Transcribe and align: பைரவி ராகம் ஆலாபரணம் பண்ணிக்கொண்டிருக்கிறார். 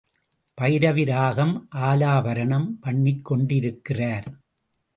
பைரவி 0.57 1.05
ராகம் 1.05 1.53
ஆலாபரணம் 1.81 2.67
பண்ணிக்கொண்டிருக்கிறார். 2.81 4.27